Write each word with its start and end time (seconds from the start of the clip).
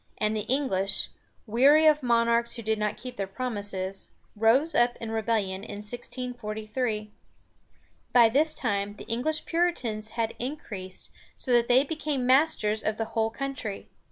and 0.17 0.35
the 0.35 0.47
English, 0.49 1.09
weary 1.45 1.85
of 1.85 2.01
monarchs 2.01 2.55
who 2.55 2.63
did 2.63 2.79
not 2.79 2.97
keep 2.97 3.17
their 3.17 3.27
promises, 3.27 4.09
rose 4.35 4.73
up 4.73 4.97
in 4.99 5.11
rebellion 5.11 5.63
in 5.63 5.75
1643. 5.77 7.11
By 8.11 8.27
this 8.27 8.55
time, 8.55 8.95
the 8.95 9.03
English 9.05 9.45
Puritans 9.45 10.09
had 10.17 10.33
increased 10.39 11.11
so 11.35 11.53
that 11.53 11.67
they 11.67 11.83
became 11.83 12.25
masters 12.25 12.81
of 12.81 12.97
the 12.97 13.09
whole 13.13 13.29
country. 13.29 13.91